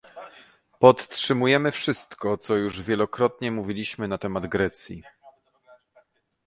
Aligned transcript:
Podtrzymujemy 0.79 1.71
wszystko, 1.71 2.37
co 2.37 2.55
już 2.55 2.81
wielokrotnie 2.81 3.51
mówiliśmy 3.51 4.07
na 4.07 4.17
temat 4.17 4.47
Grecji 4.47 5.03